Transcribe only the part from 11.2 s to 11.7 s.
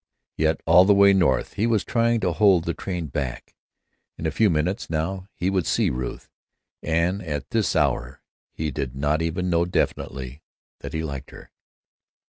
her.